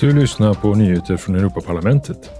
[0.00, 2.30] Du lyssnar på nyheter från Europaparlamentet.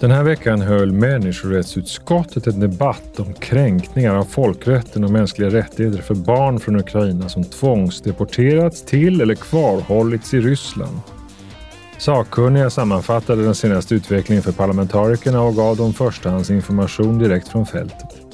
[0.00, 6.14] Den här veckan höll människorättsutskottet en debatt om kränkningar av folkrätten och mänskliga rättigheter för
[6.14, 11.00] barn från Ukraina som tvångsdeporterats till eller kvarhållits i Ryssland.
[11.98, 18.29] Sakkunniga sammanfattade den senaste utvecklingen för parlamentarikerna och gav dem förstahandsinformation direkt från fältet.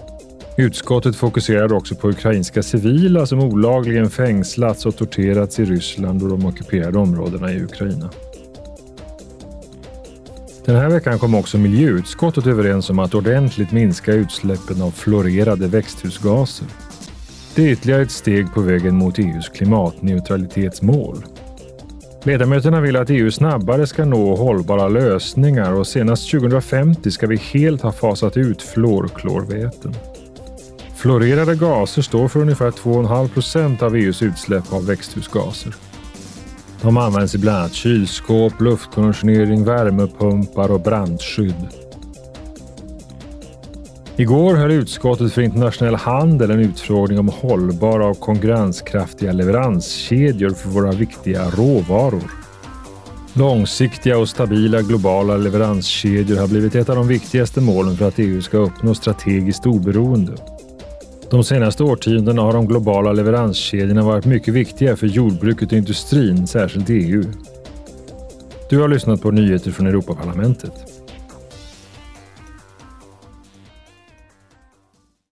[0.59, 6.47] Utskottet fokuserade också på ukrainska civila som olagligen fängslats och torterats i Ryssland och de
[6.47, 8.11] ockuperade områdena i Ukraina.
[10.65, 16.67] Den här veckan kom också miljöutskottet överens om att ordentligt minska utsläppen av fluorerade växthusgaser.
[17.55, 21.25] Det är ytterligare ett steg på vägen mot EUs klimatneutralitetsmål.
[22.23, 27.83] Ledamöterna vill att EU snabbare ska nå hållbara lösningar och senast 2050 ska vi helt
[27.83, 29.95] ha fasat ut fluorklorväten.
[30.97, 35.75] Florerade gaser står för ungefär 2,5 procent av EUs utsläpp av växthusgaser.
[36.83, 41.69] De används i bland annat kylskåp, luftkonditionering, värmepumpar och brandskydd.
[44.17, 50.93] Igår höll utskottet för internationell handel en utfrågning om hållbara och konkurrenskraftiga leveranskedjor för våra
[50.93, 52.31] viktiga råvaror.
[53.33, 58.43] Långsiktiga och stabila globala leveranskedjor har blivit ett av de viktigaste målen för att EU
[58.43, 60.33] ska uppnå strategiskt oberoende.
[61.31, 66.91] De senaste årtiondena har de globala leveranskedjorna varit mycket viktiga för jordbruket och industrin, särskilt
[66.91, 67.25] EU.
[68.71, 70.73] Du har lyssnat på nyheter från Europaparlamentet.